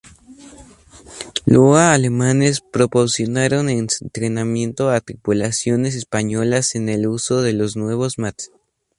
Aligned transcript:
Loa 1.45 1.91
alemanes 1.93 2.59
proporcionaron 2.61 3.69
entrenamiento 3.69 4.89
a 4.89 4.99
tripulaciones 4.99 5.93
españolas 5.93 6.73
en 6.73 6.89
el 6.89 7.05
uso 7.05 7.43
de 7.43 7.53
los 7.53 7.75
nuevos 7.75 8.17
materiales. 8.17 8.59